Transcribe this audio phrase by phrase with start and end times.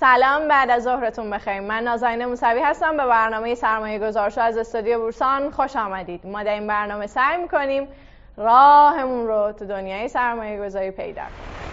[0.00, 1.60] سلام بعد از ظهرتون بخیر.
[1.60, 6.26] من نازنین موسوی هستم به برنامه سرمایه گذارشو از استودیو بورسان خوش آمدید.
[6.26, 7.88] ما در این برنامه سعی می‌کنیم
[8.36, 11.65] راهمون رو تو دنیای سرمایه گذاری پیدا کنیم.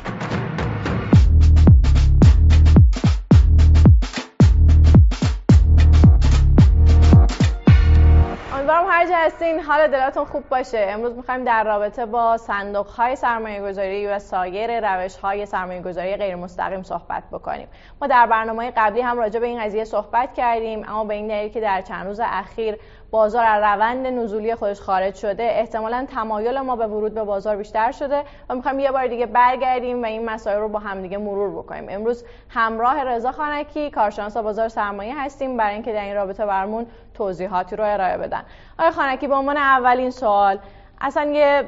[9.25, 10.85] هستین حال دلاتون خوب باشه.
[10.89, 16.15] امروز می‌خوایم در رابطه با صندوق های سرمایه گذاری و سایر روش های سرمایه گذاری
[16.15, 17.67] غیر مستقیم صحبت بکنیم.
[18.01, 21.51] ما در برنامه قبلی هم راجع به این قضیه صحبت کردیم اما به این دلیل
[21.51, 22.77] که در چند روز اخیر
[23.13, 25.43] بازار از روند نزولی خودش خارج شده.
[25.43, 30.03] احتمالا تمایل ما به ورود به بازار بیشتر شده و می‌خوایم یه بار دیگه برگردیم
[30.03, 31.85] و این مسائل رو با همدیگه مرور بکنیم.
[31.89, 35.57] امروز همراه رضا خانکی کارشناس بازار سرمایه هستیم.
[35.57, 38.43] برای اینکه در این رابطه برمون توضیحاتی رو ارائه بدن.
[38.79, 40.59] آقای خانکی به عنوان اولین سوال
[41.01, 41.63] اصلا یه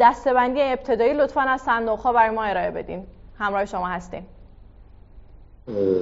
[0.00, 3.06] دستبندی ابتدایی لطفا از صندوق ها برای ما ارائه بدین.
[3.38, 4.26] همراه شما هستیم.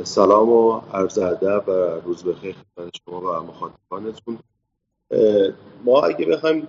[0.04, 1.72] سلام و عرض ادب و
[2.04, 4.38] روز بخیر خدمت شما و مخاطبانتون.
[5.84, 6.68] ما اگه بخوایم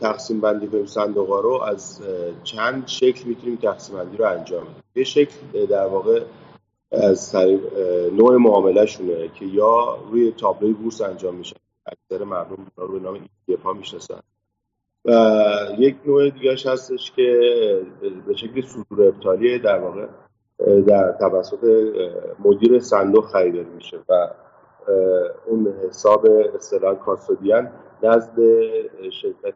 [0.00, 2.00] تقسیم بندی کنیم صندوق رو از
[2.42, 4.82] چند شکل می‌تونیم تقسیم بندی رو انجام بدیم.
[4.94, 6.22] یه شکل در واقع
[6.92, 7.34] از
[8.12, 13.16] نوع معامله شونه که یا روی تابلوی بورس انجام میشه اکثر مردم رو به نام
[13.16, 14.20] ETF ها می‌شناسن.
[15.04, 15.12] و
[15.78, 17.40] یک نوع دیگرش هستش که
[18.26, 20.06] به شکل صدور ابطالی در واقع
[20.86, 21.64] در توسط
[22.44, 23.98] مدیر صندوق خریداری میشه.
[24.08, 24.28] و
[25.46, 27.70] اون حساب اصطلاح کاستودیان
[28.02, 28.40] نزد
[29.10, 29.54] شرکت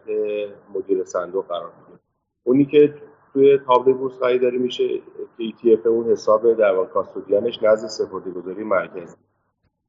[0.74, 2.00] مدیر صندوق قرار می‌گیره.
[2.44, 2.94] اونی که
[3.32, 4.88] توی تابلو بورس خریداری میشه
[5.38, 9.16] ETF اون حساب در واقع کاستودیانش نزد سپرده‌گذاری مرکزی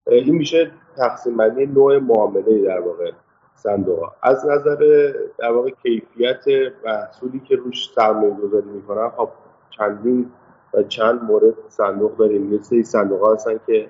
[0.08, 3.12] این میشه تقسیم بندی نوع معامله در واقع
[3.56, 6.46] صندوق از نظر در واقع کیفیت
[6.86, 9.30] محصولی که روش سرمایه گذاری می‌کنن خب
[9.70, 10.32] چندین
[10.74, 12.54] و چند مورد صندوق داریم.
[12.54, 13.88] یه سری صندوق هستن که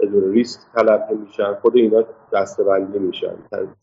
[0.00, 3.34] بدون ریسک تلقی میشن خود اینا دسته بندی میشن.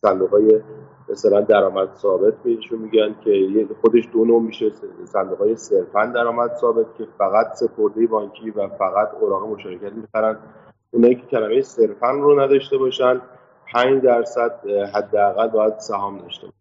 [0.02, 0.61] صندوق های
[1.09, 4.71] مثلا درآمد ثابت بهشون میگن که خودش دو نوع میشه
[5.05, 10.37] صندوق های صرفا درآمد ثابت که فقط سپرده بانکی و فقط اوراق مشارکت می‌خرن.
[10.92, 13.21] اونایی که کلمه صرفا رو نداشته باشن
[13.73, 16.58] 5 درصد حداقل باید سهام داشته باشن.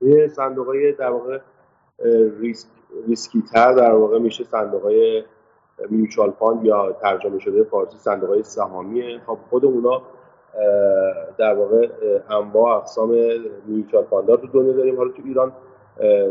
[0.00, 1.38] یه صندوق های در واقع
[2.40, 2.68] ریسک
[3.08, 5.24] ریسکی تر در واقع میشه صندوق های
[5.90, 9.20] mutual fund یا ترجمه شده فارسی صندوق های سهامیه.
[9.26, 10.02] خب خود اونا
[11.38, 11.88] در واقع
[12.30, 13.10] انواع اقسام
[13.66, 14.96] mutual fund رو دنیا داریم.
[14.96, 15.52] حالا تو ایران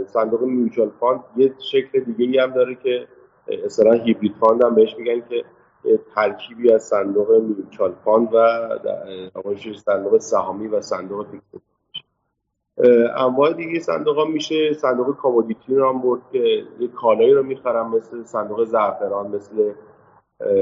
[0.08, 3.08] صندوق mutual fund یه شکل دیگه ای هم داره که
[3.66, 5.44] اصلا hybrid fund هم بهش میگن که
[6.16, 8.70] ترکیبی از صندوق mutual fund و
[9.86, 11.73] صندوق سهامی و صندوق fix
[13.16, 14.74] انواع دیگه صندوق ها میشه.
[14.74, 19.74] صندوق commodity نام برد که یه کالایی رو می‌خرن مثل صندوق زعفران مثل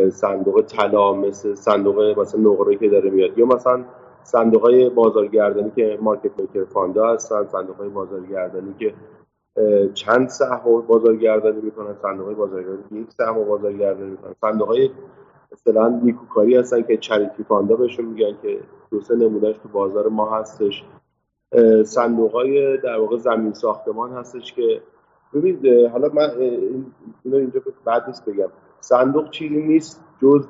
[0.10, 3.38] صندوق طلا مثل صندوق مثلا نقره که داره میاد.
[3.38, 3.86] یا مثلا
[4.24, 8.94] صندوق های بازارگردانی که market maker fund ا هستن صندوق های بازارگردانی که
[9.94, 14.34] چند سهم بازارگردانی می‌کنن صندوق های بازارگردانی که یک سهم بازارگردانی می‌کنن.
[14.42, 14.90] صندوق های
[15.52, 18.60] مثلا نیکوکاری هستن که چریتی فاندا بهشون میگن که
[18.92, 20.84] دو سه نمونهش تو بازار ما هستش.
[21.86, 24.82] صندوق های در واقع زمین ساختمان هستش که
[25.34, 26.30] ببینید حالا من
[27.24, 28.50] اینو اینجا بعد نیست بگم.
[28.80, 30.46] صندوق چیزی نیست جز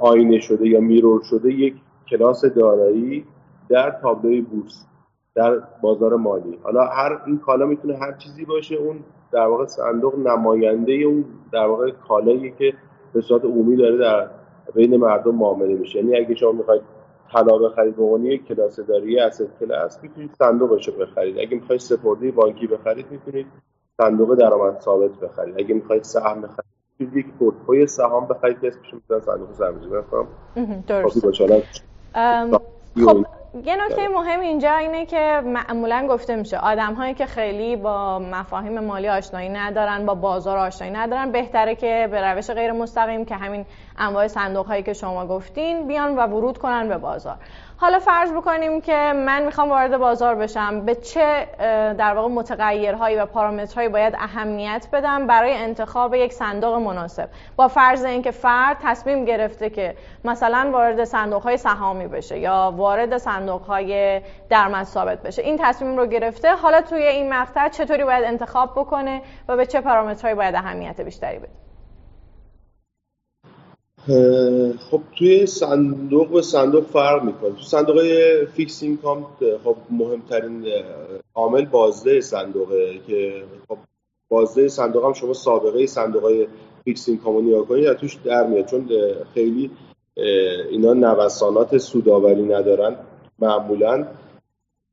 [0.00, 1.74] آینه شده یا میرور شده یک
[2.10, 3.24] کلاس دارایی
[3.68, 4.86] در تابلوی بورس
[5.34, 6.58] در بازار مالی.
[6.62, 8.74] حالا هر این کالا می‌تونه هر چیزی باشه.
[8.74, 8.96] اون
[9.32, 12.74] در واقع صندوق نماینده اون در واقع کالایی که
[13.12, 14.30] به صورت عمومی داره در
[14.74, 15.98] بین مردم معامله میشه.
[15.98, 16.82] یعنی اگه شما می‌خواید
[17.32, 21.38] طلا بخرید به عنوان یک کلاس داری اسید کلاس می‌تونید صندوقش رو بخرید.
[21.38, 23.46] اگه می‌خواید سپرده بانکی بخرید می‌تونید
[23.96, 25.54] صندوق درآمد ثابت بخرید.
[25.58, 26.66] اگه می‌خواید سهم بخرید
[26.98, 30.26] می‌تونید یک پورتفوی سهام بخرید که اسمش می‌تونن صندوق سرمایه‌گذاری
[30.86, 31.26] درست
[32.94, 33.26] خب
[33.64, 38.80] یه نکته مهم اینجا اینه که معمولا گفته میشه آدم هایی که خیلی با مفاهیم
[38.80, 43.66] مالی آشنایی ندارن با بازار آشنایی ندارن بهتره که به روش غیر مستقیم که همین
[43.98, 47.36] انواع صندوق هایی که شما گفتین بیان و ورود کنن به بازار.
[47.78, 51.46] حالا فرض بکنیم که من می‌خوام وارد بازار بشم به چه
[51.98, 58.04] در واقع متغیرهایی و پارامترهایی باید اهمیت بدم برای انتخاب یک صندوق مناسب؟ با فرض
[58.04, 59.94] اینکه فرد تصمیم گرفته که
[60.24, 65.96] مثلا وارد صندوق های سهامی بشه یا وارد صندوق های درآمد ثابت بشه این تصمیم
[65.96, 70.54] رو گرفته حالا توی این مقطع چطوری باید انتخاب بکنه و به چه پارامترهایی باید
[70.54, 71.65] اهمیت بیشتری بده؟
[74.90, 77.50] خب توی صندوق و صندوق فرق می‌کنه.
[77.50, 78.02] تو صندوق
[78.54, 79.26] فیکس اینکام
[79.64, 80.64] خب مهمترین
[81.34, 83.76] عامل بازده صندوقه که خب
[84.28, 86.46] بازده صندوق هم شما سابقه صندوق های
[86.84, 88.66] fixed income کنید توش در میاد.
[88.66, 88.88] چون
[89.34, 89.70] خیلی
[90.70, 92.96] اینا نوسانات سوداوری ندارن
[93.38, 94.06] معمولا.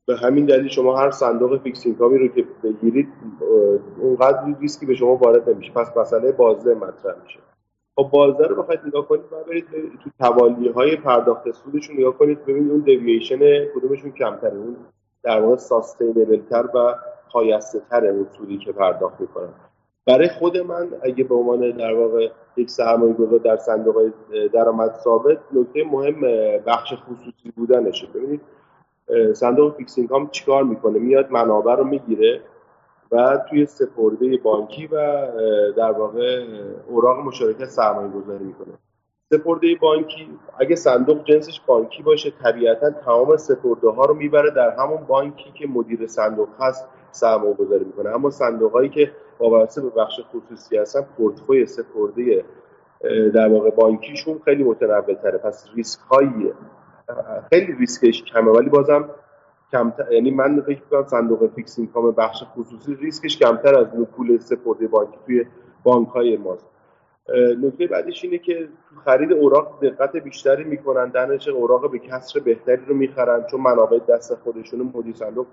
[0.05, 3.07] به همین دلیل شما هر صندوق fixed income ی رو که بگیرید
[4.01, 5.71] اونقدر ریسکی به شما وارد نمیشه.
[5.71, 7.39] پس مسئله بازده مطرح میشه.
[7.95, 9.65] خب بازده رو بخواید نگاه کنید و برید
[10.03, 14.57] تو توالی های پرداخت سودشون نگاه کنید ببینید اون دیوییشن کدومشون کمتره.
[14.57, 14.75] اون
[15.23, 16.95] در واقع ساستینبل تر و
[17.31, 19.49] پایسته تر اون سودی که پرداخت می‌کنن.
[20.05, 24.11] برای خود من اگه به عنوان در واقع یک سرمایه گذار در صندوق
[24.53, 26.21] درآمد ثابت نکته مهم
[26.65, 28.07] بخش خصوصی بودنشه.
[28.07, 28.41] ببینید
[29.33, 32.41] صندوق فیکس اینکام چیکار می‌کنه؟ میاد منابع رو می‌گیره.
[33.13, 35.27] و توی سپرده بانکی و
[35.77, 36.45] در واقع
[36.87, 38.73] اوراق مشارکت سرمایه گذاری می‌کنه.
[39.33, 40.29] سپرده بانکی
[40.59, 45.67] اگه صندوق جنسش بانکی باشه طبیعتا تمام سپرده ها رو می‌بره در همون بانکی که
[45.67, 48.09] مدیر صندوق هست سرمایه گذاری می‌کنه.
[48.09, 52.43] اما صندوق هایی که وابسته به بخش خصوصی هستن پورتفوی سپرده
[53.33, 56.53] در واقع بانکیشون خیلی متنوع تره پس ریسک های
[57.49, 58.51] خیلی ریسکش کمه.
[58.51, 59.09] ولی بازم
[59.73, 63.87] کمتر یعنی من فکر کنم صندوق fixed income بخش خصوصی ریسکش کمتر از
[64.17, 65.45] پول سپرده بانکی توی
[65.83, 66.65] بانک های ماست
[67.63, 72.85] نکته بعدش اینه که تو خرید اوراق دقت بیشتری می‌کنن در اوراق به کسر بهتری
[72.87, 75.47] رو می‌خرن چون منابع دست خودشون مدیر صندوق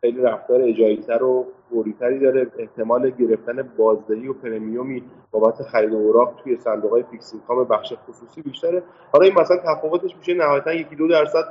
[0.00, 2.46] خیلی رفتار اجاییتر و فوریتری داره.
[2.58, 7.92] احتمال گرفتن بازدهی و premium ی بابت خرید اوراق توی صندوق های fixed income بخش
[8.08, 8.82] خصوصی بیشتره.
[9.12, 11.44] حالا این مثلا تفاوتش میشه نهایتا یکی دو درصد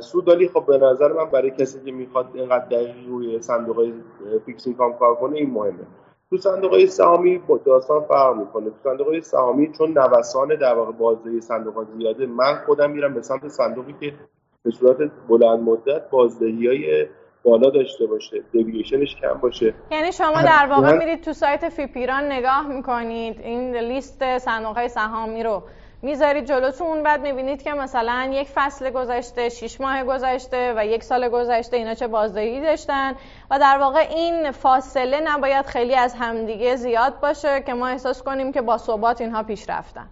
[0.00, 3.92] سود ولی خب به نظر من برای کسی که می‌خواد اینقدر دقیق روی صندوق های
[4.46, 5.86] فیکس اینکام کار کنه این مهمه.
[6.30, 8.70] تو صندوق های سهامی با داستان فرق می‌کنه.
[8.70, 13.14] تو صندوق های سهامی چون نوسان در واقع بازدهی صندوق ها زیاده من خودم میرم
[13.14, 14.12] به سمت صندوقی که
[14.62, 17.06] به صورت بلند مدت بازدهی های
[17.42, 19.74] بالا داشته باشه دیویشنش کم باشه.
[19.90, 23.40] یعنی شما در واقع میرید تو سایت فیپیران نگاه می‌کنید.
[23.40, 25.62] این لیست صندوق های سهامی رو
[26.02, 27.02] می‌ذارید جلوتون.
[27.02, 31.94] بعد می‌بینید که مثلا یک فصل گذشته شیش ماه گذشته و یک سال گذشته اینا
[31.94, 33.14] چه بازدهی داشتن.
[33.50, 38.52] و در واقع این فاصله نباید خیلی از همدیگه زیاد باشه که ما احساس کنیم
[38.52, 40.06] که با ثبات اینها پیش رفتن.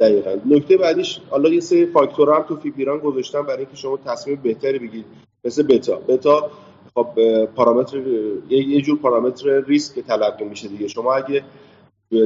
[0.00, 0.36] دقیقا.
[0.46, 4.78] نکته بعدیش حالا یه سری فاکتور هم تو فیپیران گذاشتن برای اینکه شما تصمیم بهتری
[4.78, 5.06] بگیرید.
[5.44, 5.96] مثل بتا.
[5.96, 6.50] بتا
[6.94, 7.98] خب پارامتر
[8.48, 10.88] یه جور پارامتر ریسک تلقی میشه دیگه.
[10.88, 11.42] شما اگه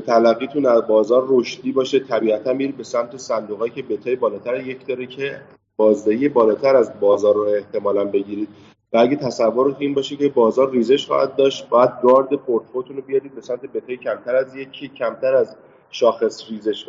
[0.06, 5.06] تلقیتون از بازار رشدی باشه طبیعتا میرید به سمت صندوقایی که بتای بالاتر یک داره
[5.06, 5.41] که
[5.77, 8.49] بازدهی بالاتر از بازار رو احتمالا بگیرید.
[8.93, 13.35] و اگه تصور این باشه که بازار ریزش خواهد داشت باید گارد پورتفوتون رو بیارید
[13.35, 15.56] به سمت بتای کمتر از یکی کمتر از
[15.91, 16.87] شاخص ریزش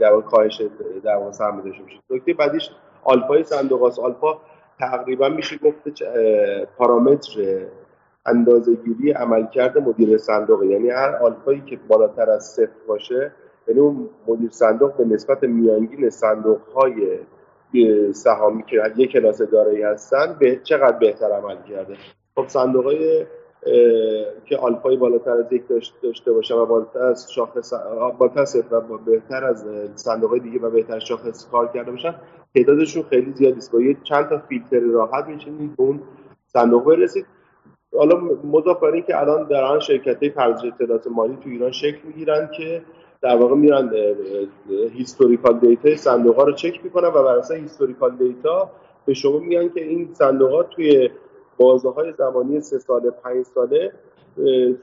[0.00, 0.62] در کاهش
[1.04, 2.70] در واقع سرمایه باشید نکته بعدیش
[3.04, 4.38] آلفای صندوق آلفا
[4.78, 6.02] تقریبا میشه گفت
[6.78, 7.66] پارامتر
[8.26, 10.62] اندازهگیری عملکرد مدیر صندوق.
[10.62, 13.32] یعنی هر آلفایی که بالاتر از صفر باشه
[13.68, 17.18] یعنی اون مدیر صندوق به نسبت میانگین صندوق های
[18.12, 21.94] سهامی که یک کلاس دارایی هستن به چقدر بهتر عمل کرده؟
[22.34, 23.26] خب صندوق های
[24.44, 25.62] که آلفای بالاتر از یک
[26.02, 27.72] داشته باشه و بالاتر از شاخص
[28.18, 29.64] بالاتر صفر و بهتر از
[29.94, 32.14] صندوق های دیگه و بهتر شاخص کار کرده باشن
[32.54, 36.00] تعدادشون خیلی زیاد است با یه چند تا فیلتر راحت می‌تونید به اون
[36.46, 37.26] صندوق برسید.
[37.92, 41.98] حالا مضاف بر که الان در آن شرکت های پرداخت اطلاعات مالی تو ایران شکل
[42.04, 42.82] می‌گیرن که
[43.22, 43.90] در واقع میرن
[44.92, 48.70] historical data صندوق ها رو چک می‌کنن و بر اساس historical data
[49.06, 51.10] به شما میگن که این صندوق ها توی
[51.56, 53.92] بازه های زمانی سه ساله پنج ساله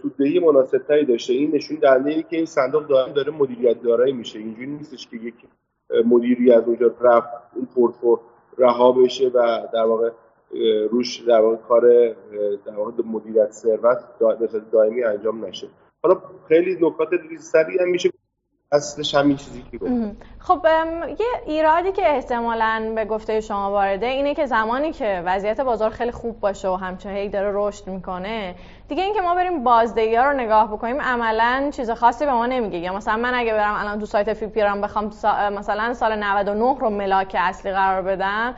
[0.02, 1.34] سوددهی مناسب تری داشته.
[1.34, 4.40] این نشون دهنده ای که این صندوق دائم داره مدیریت دارایی میشه.
[4.40, 5.34] اینجوری نیستش که یک
[6.06, 8.20] مدیری از اونجا رفت این پورتفو
[8.58, 10.10] رها بشه و در واقع
[10.92, 11.82] روش در واقع کار
[12.66, 14.00] در واقع مدیریت ثروت
[14.72, 15.68] دائمی انجام نشه.
[16.04, 18.10] حالا خیلی نکات ریزتری هم میشه
[18.72, 19.80] اصلش همین چیزی که
[20.40, 20.66] خب
[21.20, 26.12] یه ایرادی که احتمالا به گفته شما وارده اینه که زمانی که وضعیت بازار خیلی
[26.12, 28.56] خوب باشه و همچنین هی داره رشد می‌کنه
[28.88, 32.78] دیگه اینکه ما بریم بازدهی ها رو نگاه بکنیم عملا چیز خاصی به ما نمیگه.
[32.78, 35.06] یا مثلا من اگه برم الان تو سایت فیپیرم بخوام
[35.58, 38.56] مثلا سال 99 رو ملاک اصلی قرار بدم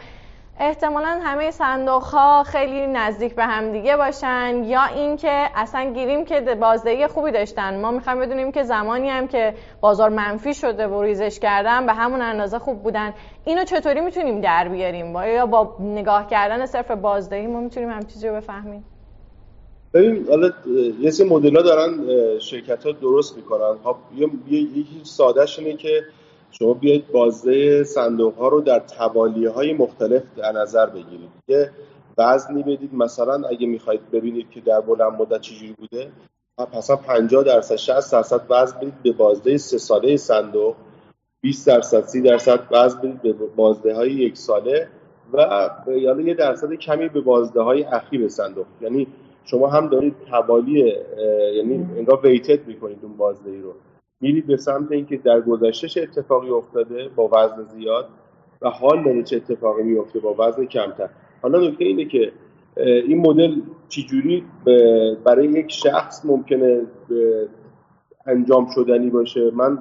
[0.60, 6.42] احتمالا همه صندوق ها خیلی نزدیک به هم دیگه باشن یا اینکه اصلا گیریم که
[6.42, 7.82] بازدهی خوبی داشتن.
[7.82, 12.22] ما می‌خوایم بدونیم که زمانی هم که بازار منفی شده و ریزش کردن به همون
[12.22, 13.14] اندازه خوب بودن.
[13.46, 18.28] اینو چطوری می‌تونیم در بیاریم؟ یا با نگاه کردن صرف بازدهی ما می‌تونیم هم چیزی
[18.28, 18.86] رو بفهمیم؟
[19.94, 20.52] ببین حالا
[21.00, 22.00] یه سری مدل ها دارن
[22.40, 23.76] شرکت ها درست می‌کنن.
[23.84, 23.96] خب
[24.50, 26.04] یکی سادهش اینه که
[26.60, 31.72] شما بیاید بازده صندوق ها رو در توالیه های مختلف در نظر بگیرید یه
[32.18, 32.94] وزنی بدید.
[32.94, 36.12] مثلا اگه می‌خواید ببینید که در بلند مدت چجوری بوده
[36.78, 40.76] مثلا 50 درصد 60 درصد وزن بدید به بازده سه ساله صندوق
[41.42, 44.88] 20 درصد 30 درصد وزن بدید به بازده های یک ساله
[45.34, 48.66] و یعنی یه درصد کمی به بازده های اخیر صندوق.
[48.82, 49.08] یعنی
[49.46, 50.94] شما هم دارید حوالی
[51.56, 53.74] یعنی انگار ویتد می‌کنید اون بازده ای رو.
[54.22, 58.10] میرید به سمت اینکه در گذشته چه اتفاقی افتاده با وزن زیاد
[58.62, 61.10] و حال داره چه اتفاقی میفته با وزن کمتر.
[61.42, 62.32] حالا نکته اینه که
[62.78, 63.56] این مدل
[63.88, 64.44] چجوری
[65.24, 66.82] برای یک شخص ممکنه
[68.28, 69.78] انجام شدنی باشه؟ من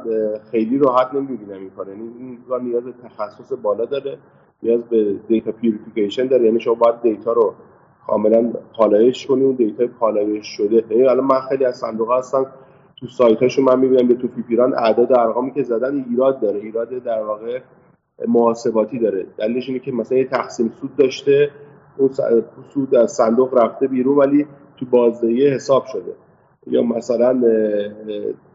[0.50, 4.18] خیلی راحت نمی‌بینم این کار یعنی این نیاز تخصص بالا داره
[4.62, 6.44] نیاز به data purification داره.
[6.44, 7.54] یعنی شما باید data رو
[8.06, 10.84] کاملا پالایش کنی اون data پالایش شده.
[10.90, 12.46] یعنی الان من خیلی از صندوق هستن
[13.04, 16.60] تو سایتاشو من می‌بینم به تو فیپیران اعداد ارقامی که زدن ایراد داره.
[16.60, 17.60] ایراد در واقع
[18.28, 19.26] محاسباتی داره.
[19.38, 21.50] دلیلش اینه که مثلا یه تقسیم سود داشته
[21.96, 22.10] اون
[22.74, 24.46] سود از صندوق رفته بیرون ولی
[24.76, 26.14] تو بازدهی حساب شده.
[26.66, 27.42] یا مثلا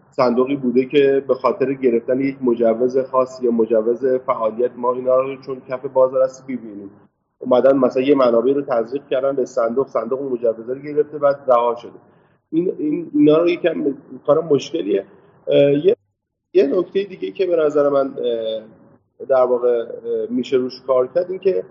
[0.10, 5.42] صندوقی بوده که به خاطر گرفتن یک مجوز خاص یا مجوز فعالیت ما اینا رو
[5.42, 6.92] چون کف بازار هست ببینیم
[7.40, 11.76] اومدن مثلا یه منابع رو تزریق کردن به صندوق صندوق مجوز رو گرفته بعد رها
[11.76, 12.09] شده.
[12.52, 15.06] این این اینا رو یکم کار مشکلیه.
[15.84, 15.96] یه
[16.54, 18.14] یه نکته دیگه که به نظر من
[19.30, 19.86] در واقع
[20.30, 21.64] میشه روش کار کرد این که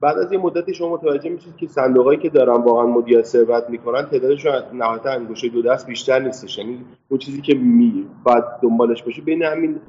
[0.00, 4.06] بعد از یه مدتی شما متوجه میشید که صندوقایی که دارن واقعا مدیریت ثروت می‌کنن
[4.06, 6.58] تعدادشون نهایتا انگشت دو دست بیشتر نیستش.
[6.58, 9.80] یعنی اون چیزی که می باید دنبالش باشه بین همین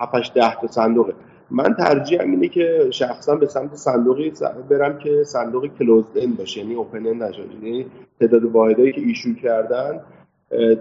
[0.00, 1.14] 7 ده تا صندوقه.
[1.50, 4.32] من ترجیحم اینه که شخصا به سمت صندوقی
[4.70, 7.42] برم که صندوق کلوزد اند باشه یعنی اوپن اند نشه.
[7.62, 7.86] یعنی
[8.20, 10.00] تعداد واحدایی که ایشو کردن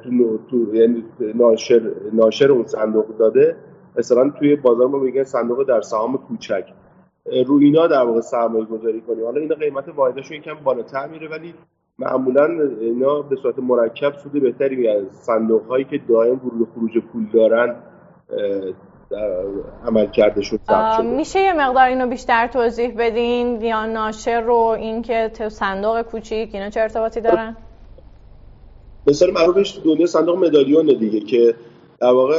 [0.03, 1.03] تو, تو یعنی
[1.35, 1.81] ناشر
[2.13, 3.55] ناشر اون صندوق داده.
[3.97, 6.65] مثلا توی بازار ما میگن صندوق در سهام کوچک.
[7.47, 9.25] رو اینا در واقع سرمایه گذاری کنیم.
[9.25, 11.53] حالا اینا قیمت واحدشون یکم بالاتر میره ولی
[11.99, 12.45] معمولا
[12.79, 17.75] اینا به صورت مرکب سود بهتری از صندوق هایی که دائم ورود خروج پول دارن
[19.87, 20.59] عمل کرده شد
[21.03, 26.69] میشه یه مقدار اینو بیشتر توضیح بدین؟ یا ناشر رو اینکه تو صندوق کوچیک اینا
[26.69, 27.55] چه ارتباطی دارن؟
[29.07, 31.55] مثال معروفش دنیا صندوق مدالیون دیگه که
[31.99, 32.35] در واقع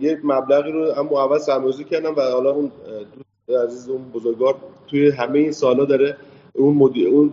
[0.00, 2.72] یه مبلغی رو هم اول سرمایه‌گذاری کردن و حالا اون
[3.64, 4.54] عزیز اون بزرگوار
[4.88, 6.16] توی همه این سالا داره
[6.54, 7.06] اون مدی...
[7.06, 7.32] اون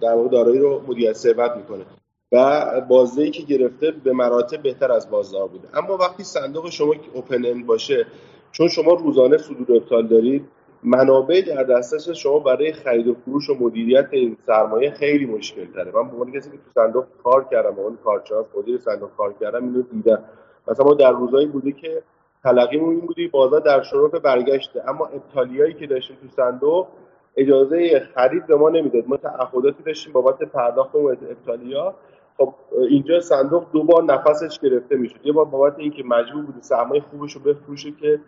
[0.00, 1.84] در واقع دارایی رو مدیریت ثروت می‌کنه.
[2.32, 5.68] و بازدهی که گرفته به مراتب بهتر از بازار بوده.
[5.78, 8.06] اما وقتی صندوق شما اوپن اند باشه
[8.52, 10.48] چون شما روزانه صدور ابطال دارید
[10.82, 15.84] منابع در دسترس شما برای خرید و فروش و مدیریت این سرمایه خیلی مشکل تره
[15.84, 19.34] من به عنوان کسی که تو صندوق کار کردم به عنوان کارشناس مدیر صندوق کار
[19.40, 20.24] کردم اینو دیدم.
[20.68, 22.02] مثلا ما در روزایی بوده که
[22.42, 24.88] تلقیمون این بودی بازار در شروع برگشته.
[24.88, 26.86] اما ابطالیایی که داشتیم تو صندوق
[27.36, 29.08] اجازه خرید به ما نمی‌داد.
[29.08, 31.94] ما تعهداتی داشتیم بابت پرداخت اون ابطالیا.
[32.40, 32.54] خب
[32.88, 35.26] اینجا صندوق دو بار نفسش گرفته می‌شد.
[35.26, 38.20] یه بار بابت اینکه مجبور بوده سرمایه خوبش رو بفروشه که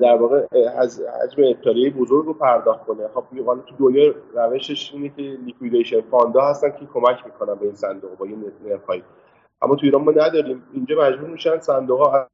[0.00, 0.46] در واقع
[0.76, 3.08] از حجم ابطالیه بزرگ رو پرداخت کنه.
[3.08, 7.74] خب حالا تو دنیا روشش اینه که لیکویدیشن فاندا هستن که کمک می‌کنن به این
[7.74, 9.02] صندوق با این نرخ‌های
[9.62, 10.62] اما تو ایران ما نداریم.
[10.72, 12.26] اینجا مجبور میشن صندوق ها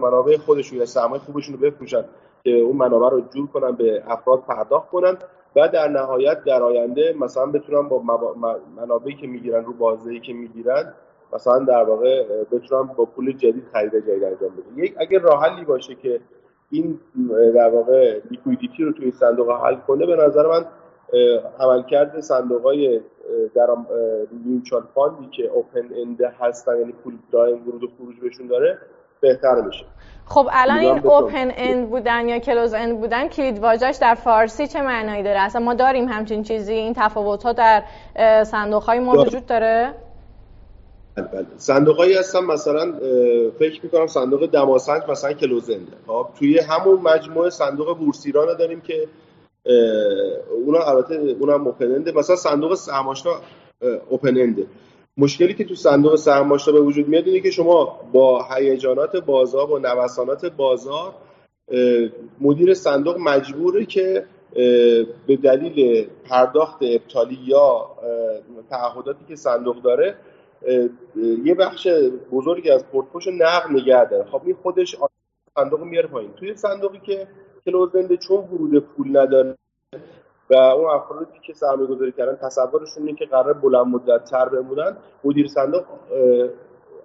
[0.00, 2.04] منابع خودشون یا سرمایه خوبشون رو بفروشن
[2.44, 5.16] که اون منابع رو جور کنن به افراد پرداخت کنن.
[5.56, 8.02] و در نهایت در آینده مثلا بتونن با
[8.76, 10.94] منابعی که می‌گیرن رو بازدهی که می‌گیرن
[11.32, 14.82] مثلا در واقع بتونن با پول جدید خرید جدید انجام بدن.
[14.82, 16.20] یک راه حلی باشه که
[16.70, 17.00] این
[17.54, 20.64] در واقع لیکویدیتی رو توی صندوق حل کنه به نظر من
[21.60, 23.00] عملکرد صندوق های
[23.54, 23.66] در
[24.44, 28.46] mutual fund ی که open end ه هستن یعنی پول دائم ورود و خروج بهشون
[28.46, 28.78] داره
[29.20, 29.84] بهتر میشه
[30.26, 34.82] خب الان این open end بودن یا close end بودن کلید واژش در فارسی چه
[34.82, 37.82] معنایی داره؟ اصلا ما داریم همچین چیزی این تفاوت ها در
[38.44, 39.94] صندوق های ما وجود داره؟
[41.14, 41.46] بله بله.
[41.56, 42.92] صندوق هستن مثلا
[43.58, 48.80] فکر می‌کنم صندوق دماسنج مثلا close end ه خب توی همون مجموعه صندوق بورسیران داریم
[48.80, 49.08] که
[50.64, 53.32] اونا البته اونم اوپن انده مثلا صندوق سهم‌آشنا
[54.08, 54.66] اوپن انده
[55.18, 59.78] مشکلی که تو صندوق سهم به وجود میاد اینه که شما با هیجانات بازار با
[59.78, 61.14] نوسانات بازار
[62.40, 64.24] مدیر صندوق مجبوره که
[65.26, 67.90] به دلیل پرداخت ابطالی یا
[68.70, 70.14] تعهداتی که صندوق داره
[71.44, 71.88] یه بخش
[72.32, 74.24] بزرگی از پورتفوش نقد نگه داره.
[74.24, 74.96] خب این خودش
[75.58, 76.32] صندوق میاره پایین.
[76.32, 77.26] توی صندوقی که
[77.66, 79.54] کلوزنده چون ورود پول نداره
[80.50, 84.96] و اون افرادی که سرمایه گذاری کردن تصورشون اینه که قرار بلند مدت تر بمونن
[85.24, 85.82] مدیر صندوق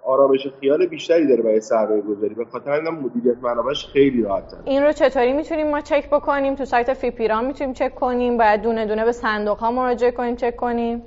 [0.06, 4.82] آرامش خیال بیشتری داره برای سرمایه گذاری به خاطر اینم مدیریت منابعش خیلی راحت این
[4.82, 9.04] رو چطوری می‌تونیم ما چک بکنیم؟ تو سایت فیپیران می‌تونیم چک کنیم؟ باید دونه دونه
[9.04, 11.02] به صندوق ها مراجعه کنیم چک کنیم؟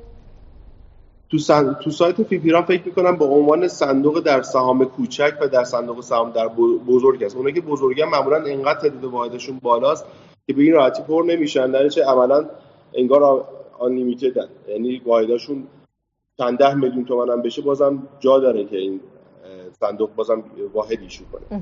[1.31, 1.73] تو, سن...
[1.83, 6.31] تو سایت فیفیران فکر می‌کنم به عنوان صندوق در سهام کوچک و در صندوق سهام
[6.31, 6.47] در
[6.87, 7.35] بزرگ است.
[7.35, 10.05] اونایی که بزرگن معمولا انقدر تعداد واحدشون بالاست
[10.47, 12.49] که به این راحتی پر نمیشن در عملا
[12.93, 13.47] انگار
[13.79, 13.91] آن
[14.67, 15.67] یعنی واحداشون
[16.37, 18.99] چند ده میلیون تومن هم بشه بازم جا داره که این
[19.79, 20.43] صندوق بازم
[20.73, 21.61] واحد ایشو کنه.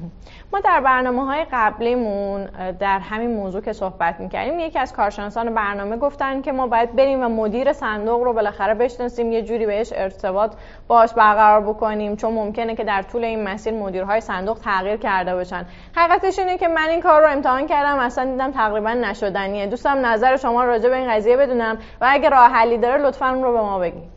[0.53, 2.45] ما در برنامه های قبلیمون
[2.79, 7.23] در همین موضوع که صحبت می‌کردیم یکی از کارشناسان برنامه گفتن که ما باید بریم
[7.23, 10.55] و مدیر صندوق رو بالاخره بشناسیم یه جوری بهش ارتباط
[10.87, 15.65] باش برقرار بکنیم چون ممکنه که در طول این مسیر مدیرهای صندوق تغییر کرده باشن.
[15.95, 19.67] حقیقتش اینه که من این کار رو امتحان کردم اصلا دیدم تقریبا نشدنیه.
[19.67, 23.51] دوستم نظر شما راجع به این قضیه بدونم و اگه راه حلی داره لطفا رو
[23.51, 24.14] به ما بگید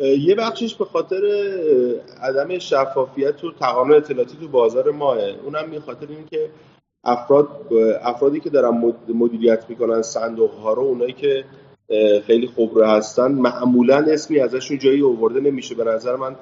[0.00, 1.22] یه بخشش به خاطر
[2.22, 6.50] عدم شفافیت و تقانون اطلاعاتی تو بازار ماه اونم به خاطر اینکه
[7.04, 7.48] افراد
[8.02, 11.44] افرادی که دارن مدیریت می‌کنن صندوق ها رو اونایی که
[12.26, 15.74] خیلی خبره هستن معمولا اسمی ازشون جایی آورده نمیشه.
[15.74, 16.36] به نظر من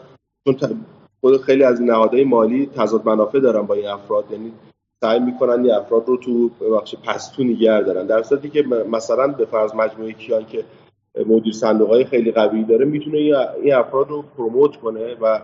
[0.44, 0.84] چون
[1.20, 4.24] خود خیلی از نهادهای مالی تضاد منافع دارن با این افراد.
[4.30, 4.52] یعنی
[5.00, 9.44] سعی می‌کنن این افراد رو تو بخش پستو نگه دارن در صورتی که مثلا به
[9.44, 10.64] فرض مجموعه کیان که
[11.26, 13.18] مدیر صندوق های خیلی قوی داره می‌تونه
[13.62, 15.38] این افراد رو پروموت کنه و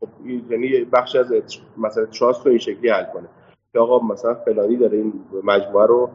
[0.00, 0.08] خب
[0.50, 1.32] یعنی بخش از
[1.78, 3.28] مثلا تراست رو این شکلی حل کنه
[3.72, 5.12] که آقا مثلا فلانی داره این
[5.44, 6.10] مجموعه رو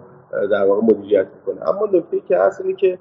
[0.52, 3.00] در واقع مدیریت کنه اما نکته که هست اینه که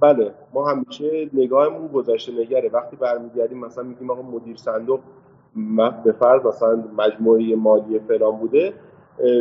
[0.00, 2.70] بله ما همیشه نگاهمون گذشته نگره.
[2.72, 5.00] وقتی برمیگردیم مثلا میگیم آقا مدیر صندوق
[6.04, 8.72] به فرض مثلا مجموعه مالی فلان بوده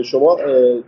[0.04, 0.38] شما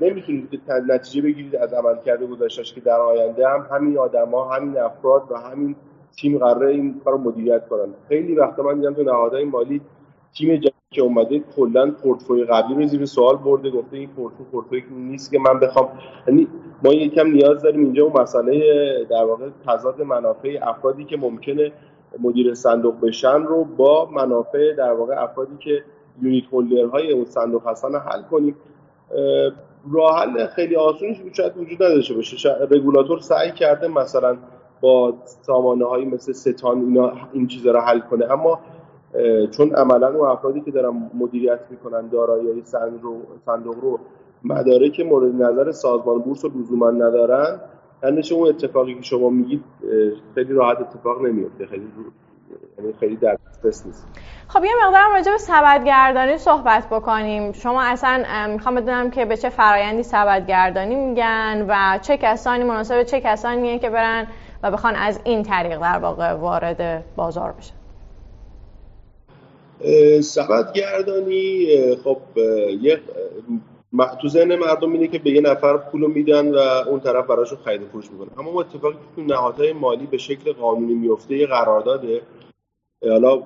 [0.01, 5.35] نمی‌تونید نتیجه بگیرید از عملکرد گذشتهش که در آینده هم همین آدما همین افراد و
[5.35, 5.75] همین
[6.17, 7.93] تیم قراره این کار رو مدیریت کنن.
[8.09, 9.81] خیلی وقتا من دیدم تو نهادهای مالی
[10.37, 10.61] تیم
[10.91, 15.39] که اومده کلا پورتفوی قبلی رو زیر سوال برده گفته این پورتفوی پورتفوی نیست که
[15.39, 15.89] من بخوام.
[16.27, 16.47] یعنی
[16.83, 18.59] ما یکم نیاز داریم اینجا اون مسئله
[19.09, 21.71] در واقع تضاد منافع افرادی که ممکنه
[22.19, 25.83] مدیر صندوق بشن رو با منافع در واقع افرادی که
[26.21, 28.55] یونیت هولدرهای اون صندوق هستن حل کنیم.
[29.91, 32.57] راه حل خیلی آسونش شاید وجود نداشته باشه.
[32.71, 34.37] رگولاتور سعی کرده مثلا
[34.81, 38.31] با سامانه هایی مثل ستان اینا این چیزا رو حل کنه.
[38.31, 38.59] اما
[39.51, 42.63] چون عملا اون افرادی که دارن مدیریت می‌کنن دارایی
[43.45, 43.99] صندوق رو
[44.43, 47.59] مدارک مورد نظر سازمان بورس رو لزوما ندارن
[48.03, 49.63] یعنی اون اتفاقی که شما میگید
[50.35, 51.87] خیلی راحت اتفاق نمیفته خیلی
[52.77, 54.07] یعنی خیلی در نیست.
[54.47, 57.51] خب یه مقدار راجع به سبدگردانی صحبت بکنیم.
[57.51, 63.21] شما اصلا می‌خوام بدونم که به چه فرایندی سبدگردانی میگن و چه کسانی مناسب چه
[63.21, 64.27] کسانی که برن
[64.63, 67.75] و بخوان از این طریق در واقع وارد بازار بشن؟
[70.21, 71.67] سبدگردانی
[72.03, 72.17] خب
[72.81, 72.99] یه
[74.21, 76.57] تو ذهن مردم اینه که به یه نفر پول میدن و
[76.89, 78.39] اون طرف براشون خرید و فروش می‌کنه.
[78.39, 82.21] اما اتفاقی که تو نهادهای مالی به شکل قانونی میفته یه قرارداده
[83.11, 83.43] حالا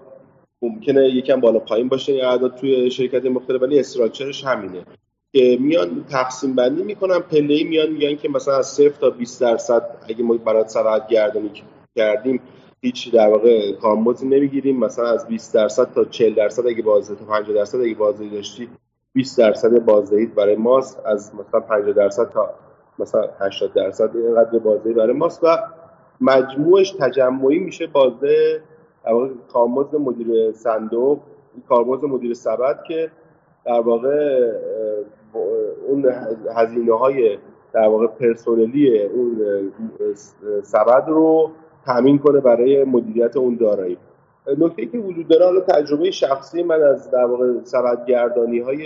[0.62, 4.86] ممکنه یکم بالا پایین باشه این اعداد توی شرکت مختلف ولی استراکچرش همینه.
[5.34, 9.42] که میان تقسیم بندی می‌کنن پله ای میان میگن که مثلا از 0 تا 20
[9.42, 11.52] درصد اگه ما برای سرعت گردانی
[11.96, 12.42] کردیم
[12.82, 14.80] هیچ در واقع کارمزدی نمی‌گیریم.
[14.80, 18.70] مثلا از 20 درصد تا 40 درصد اگه بازده تا 50 درصد اگه بازدهی داشتی
[19.14, 21.00] 20 درصد بازدهی برای ماست.
[21.06, 22.50] از مثلا 50 درصد تا
[23.00, 25.58] مثلا 80 درصد اینقدر بازدهی برای ماست و
[26.22, 28.64] مجموعش تجمعی میشه بازده
[29.54, 31.20] کارمزد مدیر صندوق
[31.70, 33.12] کارمزد مدیر سبد که
[33.66, 34.52] در واقع
[35.88, 36.06] اون
[36.56, 37.38] هزینه های
[37.74, 39.42] در واقع پرسونلی اون
[40.64, 41.52] سبد رو
[41.86, 43.98] تامین کنه برای مدیریت اون دارایی.
[44.58, 48.86] نکته که وجود داره حالا تجربه شخصی من از در واقع سبدگردانی های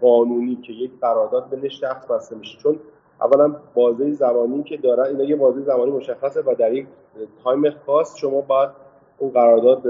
[0.00, 2.58] قانونی که یک قرارداد بین شخص بسته میشه.
[2.58, 2.78] چون
[3.20, 6.86] اولا بازه زمانی که دارن اینا یه بازه زمانی مشخصه و در یک
[7.44, 8.70] تایم خاص شما باید
[9.18, 9.82] اون قرارداد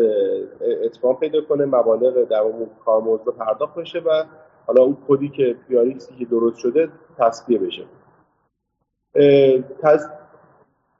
[0.85, 4.25] اتمام پیدا کنه مبالغ در اون کارمزد پرداخت بشه و
[4.67, 7.85] حالا اون کدی که پیاریکسی که درست شده تصفیه بشه.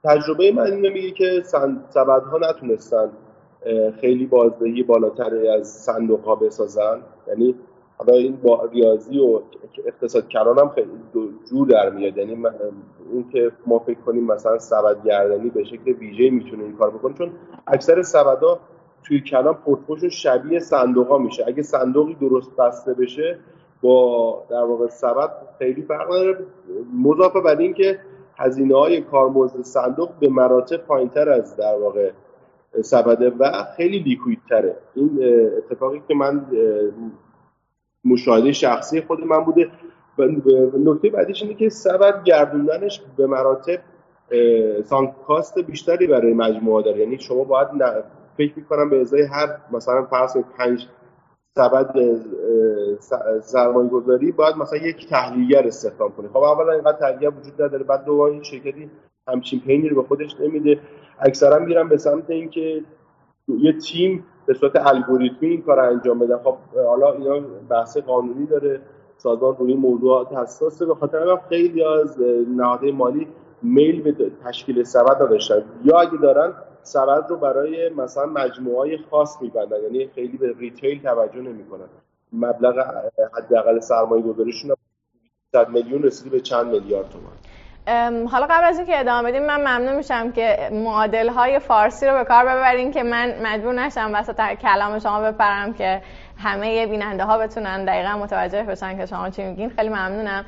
[0.03, 1.43] تجربه من اینو میگه که
[1.89, 3.09] سبدها نتونستن
[4.01, 7.01] خیلی بازدهی بالاتری از صندوق ها بسازن.
[7.27, 7.55] یعنی
[7.97, 9.41] حالا این با ریاضی و
[9.85, 10.87] اقتصاد کلان هم خیلی
[11.49, 12.17] جور در میاد.
[12.17, 12.45] یعنی
[13.11, 17.13] این که ما فکر کنیم مثلا سبد گردنی به شکل ویژه می‌تونه این کار بکنه
[17.13, 17.31] چون
[17.67, 18.59] اکثر سبدا
[19.03, 21.43] توی کلان پورتفولیوشون شبیه صندوق ها میشه.
[21.47, 23.39] اگه صندوقی درست بسته بشه
[23.81, 25.29] با در واقع سبد
[25.59, 26.37] خیلی فرق نداره.
[27.03, 27.99] مضافه بر اینکه
[28.37, 32.11] هزینه های کارمزد صندوق به مراتب پایینتر از در واقع
[32.81, 34.75] سبده و خیلی لیکویدتره.
[34.95, 35.19] این
[35.57, 36.45] اتفاقی که من
[38.05, 39.69] مشاهده شخصی خود من بوده.
[40.85, 43.79] نکته بعدیش اینه که سبد گردوندنش به مراتب
[44.83, 46.99] سانک کاست بیشتری برای مجموعه داره.
[46.99, 47.67] یعنی شما باید
[48.37, 50.87] فکر می‌کنم به ازای هر مثلا فرض پنج
[51.55, 51.95] سبد
[53.41, 56.27] سرمایه گذاری باید مثلا یک تحلیلگر استخدام کنه.
[56.27, 58.89] خب اولا اینقدر تحلیلگر وجود نداره بعد دوم این شرکتی
[59.27, 60.79] همچین پینی رو به خودش نمیده.
[61.19, 62.81] اکثرا میرن به سمت اینکه
[63.47, 68.81] یه تیم به صورت الگوریتمی این کار انجام بده خب حالا اینا بحث قانونی داره.
[69.17, 70.85] سازمان روی موضوعات حساسه.
[70.85, 72.21] به خاطر هم خیلی از
[72.55, 73.27] نهادهای مالی
[73.61, 75.63] میل به تشکیل سبد نداشتن.
[75.83, 76.53] یا اگه دارن
[76.83, 79.83] سبد رو برای مثلا مجموعه های خاص میبندن.
[79.83, 81.87] یعنی خیلی به ریتیل توجه نمی‌کنن.
[82.33, 82.75] مبلغ
[83.33, 84.75] حداقل سرمایه گذاریشون
[85.51, 87.33] 100 میلیون رسیده به چند میلیارد تومان.
[88.31, 92.23] حالا قبل از اینکه ادامه بدیم من ممنون میشم که معادل های فارسی رو به
[92.23, 96.01] کار ببرین که من مجبور نشم وسط کلام شما بپرم که
[96.37, 99.69] همه بیننده ها بتونن دقیقا متوجه بشن که شما چی میگین.
[99.69, 100.45] خیلی ممنونم.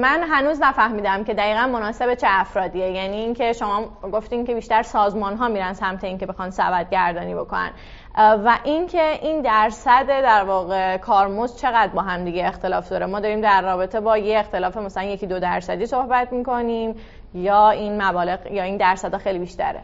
[0.00, 2.90] من هنوز نفهمیدم که دقیقا مناسب چه افرادیه.
[2.90, 7.70] یعنی اینکه شما گفتین که بیشتر سازمان ها میرن سمت اینکه بخوان سبد گردانی بکنن.
[8.16, 13.06] و اینکه این درصد در واقع کارمزد چقدر با هم دیگه اختلاف داره.
[13.06, 16.94] ما داریم در رابطه با یه اختلاف مثلا یکی دو درصدی صحبت می‌کنیم
[17.34, 19.80] یا این مبالغ یا این درصد خیلی بیشتره.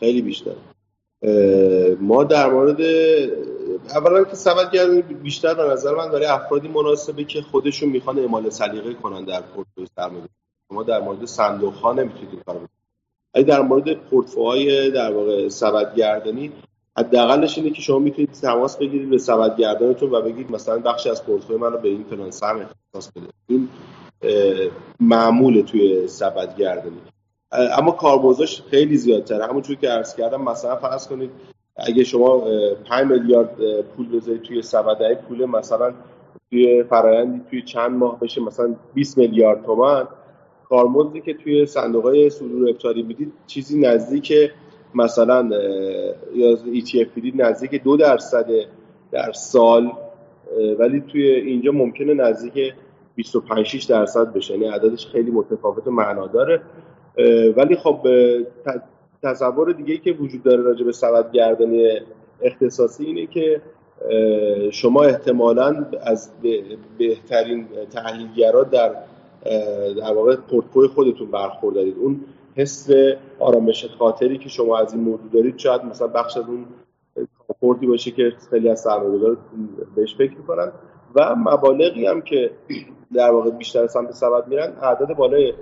[0.00, 0.71] خیلی بیشتره.
[2.00, 2.80] ما در مورد
[3.94, 8.94] اولا که سبدگردانی بیشتر به نظر من داره افرادی مناسبه که خودشون می‌خوان اعمال سلیقه
[8.94, 10.28] کنن در پورتفوی سرمایه.
[10.70, 16.52] ما در مورد صندوق ها نمی‌تونید این کارو بکنید در مورد پورتفوهای در واقع سبدگردانی
[16.98, 21.56] حداقلش اینه که شما می‌تونید تماس بگیرید به سبدگردانتون و بگید مثلا بخشی از پورتفوی
[21.56, 23.26] من رو به این فلان سهم اختصاص بده.
[23.46, 23.68] این
[25.00, 27.00] معمول توی سبدگردانی
[27.52, 29.46] اما کاربرزاش خیلی زیادتره.
[29.46, 31.30] همونجور که عرض کردم مثلا فرض کنید
[31.76, 32.42] اگه شما
[32.88, 35.94] 5 میلیارد پول بذارید توی سبدهای پول مثلا
[36.50, 40.04] توی فرایندی توی چند ماه بشه مثلا 20 میلیارد تومن
[40.68, 44.32] کارمزدی که توی صندوق های صدور افطاری می‌دید چیزی نزدیک
[44.94, 45.48] مثلا
[46.34, 48.46] یا ETF بدید نزدیک دو درصد
[49.10, 49.92] در سال
[50.78, 52.74] ولی توی اینجا ممکنه نزدیک
[53.14, 54.54] 25 درصد بشه.
[54.54, 56.62] یعنی عددش خیلی متفاوت و معناداره
[57.56, 58.06] ولی خب
[59.22, 62.00] تصور دیگه که وجود داره راجع به سبد گردنی
[62.42, 63.60] اختصاصی اینه که
[64.70, 66.30] شما احتمالا از
[66.98, 68.94] بهترین تحلیلگرا در
[69.96, 71.96] در واقع پورتفوی خودتون برخوردارید.
[71.98, 72.20] اون
[72.56, 72.88] حس
[73.38, 76.66] آرامش خاطری که شما از این موضوع دارید شاید مثلا بخش از اون
[77.48, 79.36] کامفورتی باشه که خیلی از سرمایه‌گذارا
[79.96, 80.72] بهش فکر می‌کنن.
[81.14, 82.50] و مبالغی هم که
[83.14, 85.52] در واقع بیشتر سمت سبد میرن اعداد بالای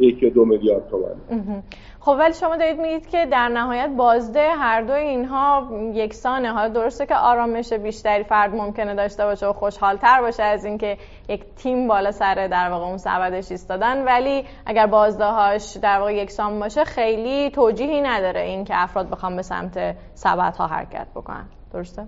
[0.00, 1.62] یک یا دو میلیارد تومن.
[2.00, 6.52] خب ولی شما دارید میگید که در نهایت بازده هر دو اینها یکسانه.
[6.52, 10.96] حالا درسته که آرامش بیشتری فرد ممکنه داشته باشه و خوشحالتر باشه از اینکه
[11.28, 14.04] یک تیم بالا سر در واقع اون سبدش ایستادن.
[14.04, 19.36] ولی اگر بازده هاش در واقع یکسان باشه خیلی توجیهی نداره این که افراد بخوام
[19.36, 21.44] به سمت سبد ها حرکت بکنن.
[21.72, 22.06] درسته؟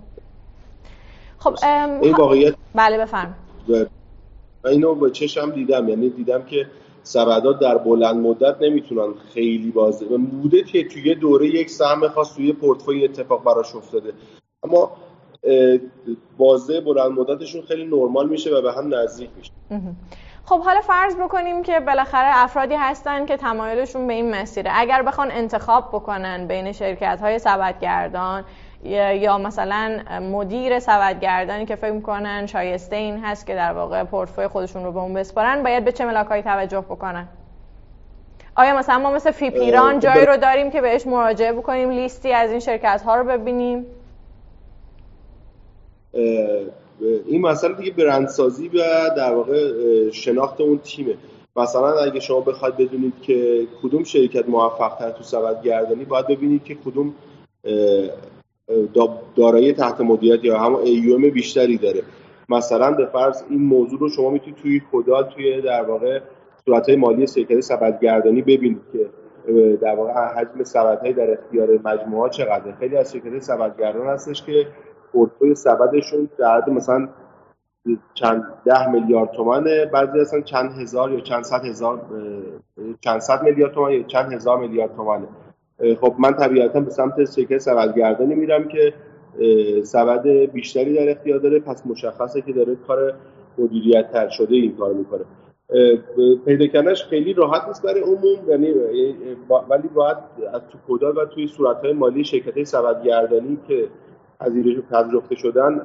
[1.37, 1.55] خب
[2.01, 3.35] این واقعیت بله بفرم
[4.65, 5.89] اینو با چشم دیدم.
[5.89, 6.67] یعنی دیدم که
[7.03, 12.53] سبدات در بلند مدت نمی‌تونن خیلی بازه بوده که توی دوره یک سهم خاص توی
[12.53, 14.13] پورتفوی اتفاق براش افتاده.
[14.63, 14.91] اما
[16.37, 19.51] بازه بلند مدتشون خیلی نرمال میشه و به هم نزدیک میشه.
[20.45, 24.71] خب حالا فرض بکنیم که بالاخره افرادی هستن که تمایلشون به این مسیره.
[24.73, 28.43] اگر بخوان انتخاب بکنن بین شرکت های سبدگردان
[28.85, 34.83] یا مثلا مدیر سبدگردانی که فکر می‌کنن شایسته این هست که در واقع پورتفوی خودشون
[34.83, 37.27] رو به اون بسپارن باید به چه ملاکایی توجه بکنن؟
[38.55, 42.51] آیا مثلا ما مثل فی پیران جایی رو داریم که بهش مراجعه بکنیم لیستی از
[42.51, 43.85] این شرکت ها رو ببینیم؟
[47.25, 48.79] این مسئله دیگه برندسازی و
[49.17, 49.71] در واقع
[50.11, 51.13] شناخت اون تیمه.
[51.55, 56.75] مثلا اگه شما بخواید بدونید که کدوم شرکت موفق تر تو سبدگردانی باید ببینید که
[56.75, 57.13] کدوم
[59.35, 62.03] دارایی تحت مدیریت یا همون ایوم بیشتری داره.
[62.49, 66.19] مثلا به فرض این موضوع رو شما می‌تونید توی کدال توی در واقع
[66.65, 69.09] صورت مالی شرکت سبدگردانی ببینید که
[69.81, 72.75] در واقع حجم سبدهای در اختیار مجموعه چقدره.
[72.79, 74.67] خیلی از شرکت سبدگردان هستش که
[75.11, 77.09] پورتفوی سبدشون در حد مثلا
[78.13, 79.85] چند ده میلیارد تومنه.
[79.85, 82.01] بعضی اصلا چند هزار یا چند صد هزار
[83.01, 85.27] چند صد میلیارد تومن یا چند هزار میلیارد تومنه.
[86.01, 88.93] خب من طبیعتا به سمت شرکت سبدگردانی میرم که
[89.83, 93.13] سبد بیشتری در اختیار داره پس مشخصه که داره کار
[93.57, 95.25] مدیریت تر شده این کار می‌کنه.
[96.45, 98.73] پیدا کردنش خیلی راحت نیست برای عموم یعنی
[99.69, 100.17] ولی باید
[100.53, 103.87] از تو کدال و توی صورتهای مالی شرکت سبدگردانی که
[104.91, 105.81] پذیرفته شدن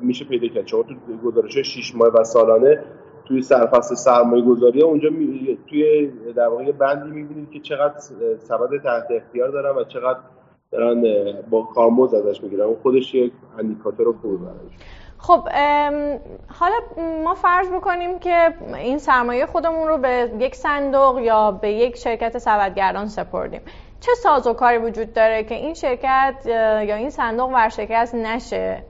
[0.00, 0.66] میشه پیدا کرد.
[0.66, 0.94] شما تو
[1.24, 2.84] گزارش 6 ماه و سالانه
[3.24, 5.58] توی سرفصل سرمایه گذاری اونجا می...
[5.70, 6.06] توی
[6.36, 7.98] در واقع بندی می‌بینید که چقدر
[8.38, 10.18] سبد تحت اختیار دارن و چقدر
[10.72, 11.02] دارن
[11.50, 12.62] با کارمز ازش می‌گیرن.
[12.62, 14.72] اون خودش یک اندیکاتور خوبه براش
[15.18, 15.48] خب
[16.48, 16.74] حالا
[17.24, 22.38] ما فرض بکنیم که این سرمایه خودمون رو به یک صندوق یا به یک شرکت
[22.38, 23.60] سبدگردان سپردیم.
[24.00, 26.34] چه سازوکاری وجود داره که این شرکت
[26.86, 28.82] یا این صندوق ورشکست نشه؟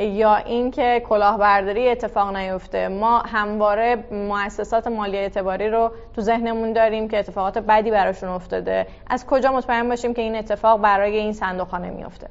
[0.00, 2.88] یا اینکه کلاهبرداری اتفاق نیفته.
[2.88, 8.86] ما همواره مؤسسات مالی اعتباری رو تو ذهنمون داریم که اتفاقات بدی براشون افتاده.
[9.06, 12.28] از کجا مطمئن باشیم که این اتفاق برای این صندوق ها نمیفته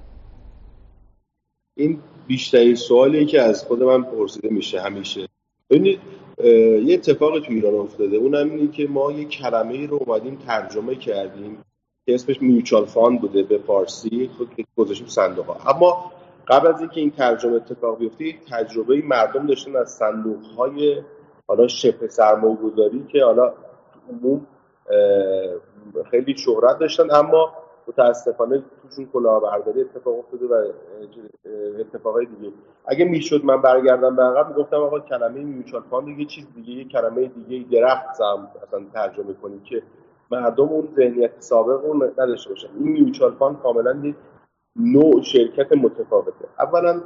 [1.77, 5.27] این بیشترین سوالی که از خود من پرسیده میشه همیشه.
[5.69, 5.99] ببینید
[6.85, 8.17] یه اتفاق تو ایران افتاده.
[8.17, 11.57] اونم اینه که ما یه کلمه رو اومدیم ترجمه کردیم
[12.05, 14.29] که اسمش میوچال فاند بوده به فارسی.
[14.37, 16.11] خود گذاشتیم صندوق ها اما
[16.49, 21.01] قبل از اینکه این ترجمه اتفاق بیفته تجربه مردم داشتن از صندوق های
[21.47, 23.53] حالا شبه سرمایه گذاری که حالا
[24.09, 24.47] عموم
[26.11, 27.11] خیلی شهرت داشتن.
[27.11, 27.53] اما
[27.87, 30.71] متاسفانه توشون کلاهبرداری اتفاق افتاده و
[31.79, 32.53] اتفاقای دیگه.
[32.85, 36.87] اگه می‌شد من برگردم به عقب می‌گفتم آقا کلمه mutual fund یه چیز دیگه یه
[36.87, 39.83] کلمه دیگه درخت زم اصلا ترجمه کنیم که
[40.31, 42.67] مردم اون ذهنیت سابق اون نداشته باشن.
[42.79, 44.15] این mutual fund کاملا یک
[44.75, 46.45] نوع شرکت متفاوته.
[46.59, 47.01] اولا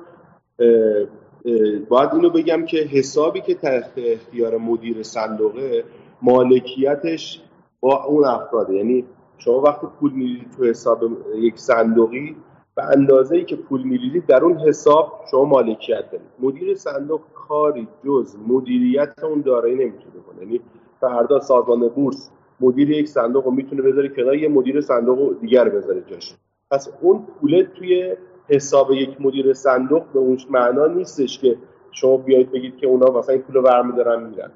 [1.89, 5.83] باید اینو بگم که حسابی که تحت اختیار مدیر صندوقه
[6.21, 7.41] مالکیتش
[7.79, 8.73] با اون افراده.
[8.73, 9.05] یعنی
[9.37, 11.03] شما وقتی پول میریزید تو حساب
[11.35, 12.35] یک صندوقی
[12.75, 16.27] به اندازه ای که پول میریزید در اون حساب شما مالکیت دارید.
[16.39, 20.41] مدیر صندوق کاری جز مدیریت اون دارایی نمی‌تونه کنه.
[20.45, 20.61] یعنی
[21.01, 26.03] فردا سازمان بورس مدیر یک صندوق رو می‌تونه بذاره کنار یه مدیر صندوق دیگر بذاره
[26.07, 26.35] جاش.
[26.73, 28.15] پس اون پول توی
[28.47, 31.57] حساب یک مدیر صندوق به اون معنا نیستش که
[31.91, 34.51] شما بیاید بگید که اونا مثلا این پول رو برمیدارن میرن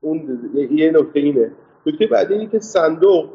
[0.00, 1.50] اون یه نکته اینه.
[1.86, 3.28] نکته بعدی اینه که صندوق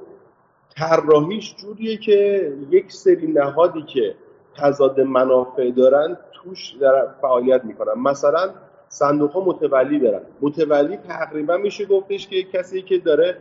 [0.75, 4.15] طراحیش جوریه که یک سری نهادی که
[4.57, 8.01] تضاد منافع دارن توش در فعالیت می‌کنن.
[8.01, 8.49] مثلا
[8.89, 10.21] صندوق ها متولی دارن.
[10.41, 13.37] متولی تقریبا میشه گفتش که کسی که داره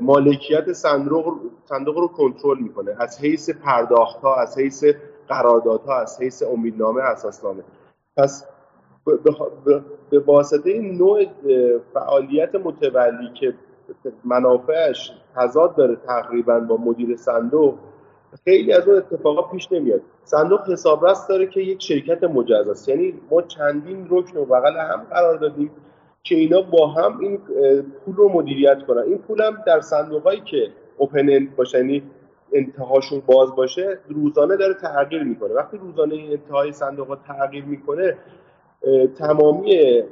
[0.00, 2.96] مالکیت صندوق صندوق رو کنترل می‌کنه.
[2.98, 4.84] از حیث پرداخت ها از حیث
[5.28, 7.62] قراردادها از حیث امیدنامه اساسنامه.
[8.16, 8.46] پس
[10.10, 11.24] به واسطه نوع
[11.94, 13.54] فعالیت متولی که
[14.24, 17.74] منافعش تضاد داره تقریبا با مدیر صندوق
[18.44, 20.00] خیلی از اون اتفاقا پیش نمیاد.
[20.24, 25.36] صندوق حسابرس داره که یک شرکت مجزاست یعنی ما چندین رکن و بغل هم قرار
[25.38, 25.70] دادیم
[26.24, 27.38] که اینا با هم این
[28.04, 29.02] پول رو مدیریت کنن.
[29.02, 32.02] این پول هم در صندوقایی که اوپن اند باشه یعنی
[32.52, 35.54] انتهاشون باز باشه روزانه داره تغییر می‌کنه.
[35.54, 38.16] وقتی روزانه این انتهای صندوق ها تغییر می‌کنه
[39.18, 40.02] تمامی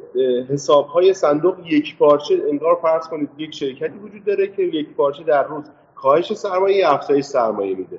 [0.48, 5.24] حساب های صندوق یک پارچه انگار فرض کنید یک شرکتی وجود داره که یک پارچه
[5.24, 7.98] در روز کاهش سرمایه افزایش سرمایه میده.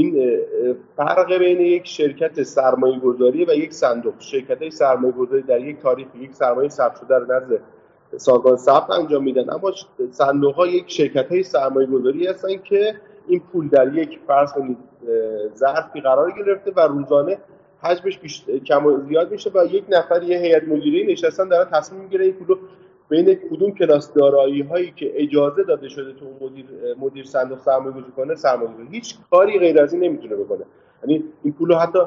[0.00, 0.40] این
[0.96, 4.14] فرق بین یک شرکت سرمایه گذاری و یک صندوق.
[4.18, 7.60] شرکت های سرمایه گذاری در یک تاریخ یک سرمایه ثبت شده در نزد
[8.16, 9.50] سازمان ثبت انجام میدن.
[9.50, 9.72] اما
[10.10, 12.94] صندوق ها یک شرکت های سرمایه گذاری هستن که
[13.28, 14.76] این پول در یک فرض کنید
[15.54, 17.38] ظرفی قرار گرفته و روزانه
[17.82, 22.24] حجمش کم و زیاد میشه و یک نفر یه هیئت مدیره نشستن دارن تصمیم می‌گیره
[22.24, 22.56] این پول
[23.10, 26.66] بین کدوم کلاس دارایی هایی که اجازه داده شده تو مدیر
[26.98, 30.64] مدیر صندوق سرمایه گذاری کنه سرمایه هیچ کاری غیر از این نمی‌تونه بکنه.
[31.02, 31.98] یعنی این پول حتی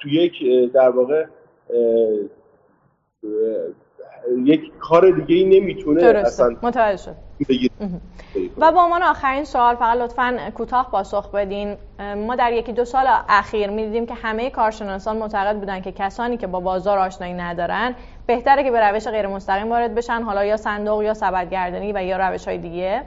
[0.00, 0.32] تو یک
[0.72, 1.26] در واقع
[4.44, 7.14] یک کار دیگه ای نمی‌تونه اصلا متوجه شد.
[8.58, 11.76] و با عنوان آخرین سوال فقط لطفا کوتاه پاسخ بدین.
[12.26, 16.46] ما در یکی دو سال اخیر می‌دیدیم که همه کارشناسان معتقد بودن که کسانی که
[16.46, 17.94] با بازار آشنایی ندارن
[18.26, 22.28] بهتره که به روش غیر مستقیم وارد بشن حالا یا صندوق یا سبدگردانی و یا
[22.28, 23.02] روش های دیگه.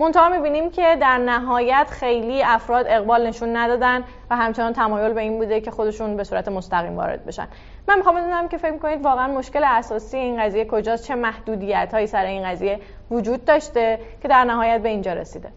[0.00, 5.38] منتها می‌بینیم که در نهایت خیلی افراد اقبال نشون ندادن و همچنان تمایل به این
[5.38, 7.48] بوده که خودشون به صورت مستقیم وارد بشن.
[7.88, 12.06] من می‌خوام بدونم که فکر می‌کنید واقعا مشکل اساسی این قضیه کجاست؟ چه محدودیت هایی
[12.06, 12.80] سر این قضیه
[13.10, 15.52] وجود داشته که در نهایت به اینجا رسیده؟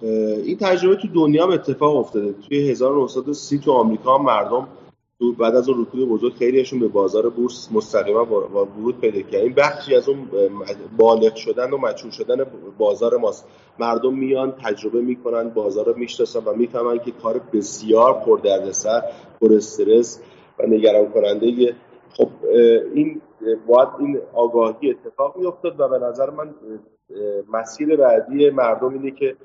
[0.00, 2.32] این تجربه تو دنیا هم اتفاق افتاده.
[2.32, 4.68] توی 1930 تو آمریکا مردم
[5.38, 9.44] بعد از اون رکود بزرگ خیلیشون به بازار بورس مستقیما ورود پیدا کردن.
[9.44, 10.28] این بخشی از اون
[10.98, 12.46] بالغ شدن و مچور شدن
[12.78, 13.48] بازار ماست.
[13.78, 19.02] مردم میان تجربه می‌کنن بازار رو می‌شناسن و می‌فهمن که کار بسیار پردردسر
[19.40, 20.22] پر استرس
[20.58, 21.74] و نگران کننده
[22.12, 22.28] خب
[22.94, 23.20] این
[23.66, 26.54] باید این آگاهی اتفاق میافتاد و به نظر من
[27.52, 29.36] مسیر بعدی مردم اینه که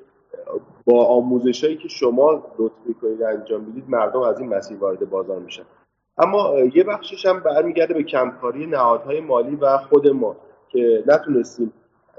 [0.85, 5.39] با آموزش هایی که شما لطف می‌کنید انجام می‌دید مردم از این مسیر وارد بازار
[5.39, 5.63] میشن.
[6.17, 10.35] اما یه بخشش هم برمیگرده به کمکاری نهادهای مالی و خود ما
[10.69, 11.73] که نتونستیم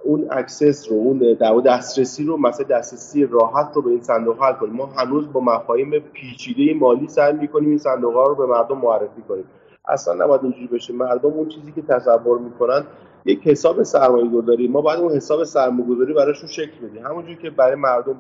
[0.04, 4.52] اون access رو اون در دسترسی رو مثلا دسترسی راحت رو به این صندوق حل
[4.52, 4.72] کنیم.
[4.72, 9.22] ما هنوز با مفاهیم پیچیده مالی سعی می‌کنیم این صندوق ها رو به مردم معرفی
[9.28, 9.44] کنیم.
[9.88, 10.92] اصلا نباید اینجوری بشه.
[10.92, 12.84] مردم اون چیزی که تصور می‌کنن
[13.24, 17.06] یک حساب سرمایه گذاری ما باید اون حساب سرمایه گذاری براشون شکل بدیم.
[17.06, 18.16] همونجوری که برای مردم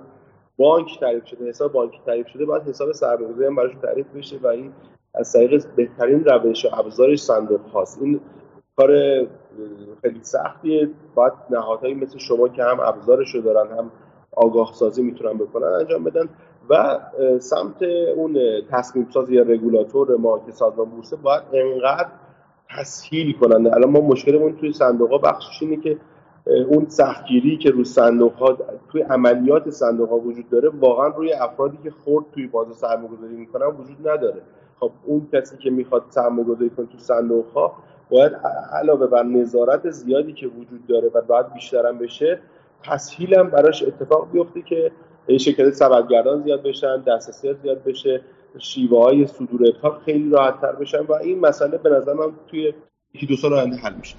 [0.56, 4.38] بانک تعریف شده حساب بانکی تعریف شده باید حساب سرمایه گذاری هم براشون تعریف بشه
[4.42, 4.72] و این
[5.14, 8.02] از طریق بهترین روش و ابزارش صندوق هاست.
[8.02, 8.20] این
[8.76, 8.90] کار
[10.02, 10.90] خیلی سختیه.
[11.14, 13.90] باید نهادهایی مثل شما که هم ابزارش رو دارن هم
[14.32, 16.28] آگاه سازی می‌تونن بکنن انجام بدن
[16.70, 17.00] و
[17.38, 17.82] سمت
[18.16, 18.38] اون
[18.70, 22.08] تصمیم سازی یا رگولاتور ما که سازمان بورسه باید انقدر
[22.70, 25.98] تسهیل کنن الان ما مشکلمون توی صندوق ها بخشش اینه که
[26.68, 28.58] اون سختگیری که روی صندوق ها
[28.92, 33.34] توی عملیات صندوق ها وجود داره واقعا روی افرادی که خورد توی بازار سرمایه گذاری
[33.36, 34.42] می‌کنن وجود نداره.
[34.80, 37.72] خب اون کسی که می‌خواد سرمایه گذاری کنه تو صندوق ها
[38.10, 38.32] باید
[38.72, 42.38] علاوه بر نظارت زیادی که وجود داره و باید بیشترم بشه
[42.82, 44.92] تسهیل هم براش اتفاق بیفته که
[45.38, 48.20] شرکت سبدگردان زیاد بشن دسترسی زیاد بشه.
[48.58, 52.72] شیوه های صدور ابطاق خیلی راحت تر بشن و این مسئله به نظر من توی
[53.14, 54.16] یکی دو سال آینده حل میشه.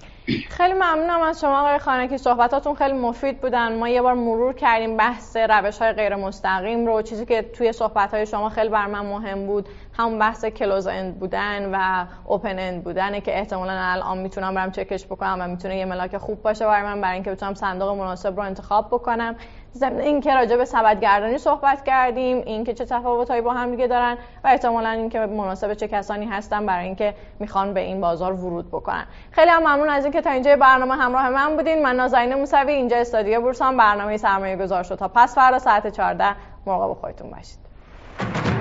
[0.49, 3.79] خیلی ممنونم از شما آقای خانه که صحبتاتون خیلی مفید بودن.
[3.79, 8.13] ما یه بار مرور کردیم بحث روش های غیر مستقیم رو چیزی که توی صحبت
[8.13, 12.83] های شما خیلی بر من مهم بود همون بحث کلوز اند بودن و اوپن اند
[12.83, 16.83] بودنه که احتمالا الان می‌تونم برم چکش بکنم و می‌تونه یه ملاک خوب باشه برای
[16.83, 19.35] من برای اینکه بتونم صندوق مناسب رو انتخاب بکنم.
[19.77, 24.47] ضمن اینکه راجع به سبدگردانی صحبت کردیم اینکه چه تفاوتهایی با هم دیگه دارن و
[24.47, 29.05] احتمالا اینکه مناسب چه کسانی هستن برای اینکه می‌خوان به این بازار ورود بکنن.
[29.31, 31.83] خیلی هم ممنون از اینکه تا اینجا برنامه همراه من بودین.
[31.83, 33.77] من نازنین موسوی اینجا استادیو بورسان.
[33.77, 34.95] برنامه سرمایه گذار شد.
[34.95, 36.35] تا پس فردا ساعت 14
[36.65, 38.54] مراقب خودتون باشید.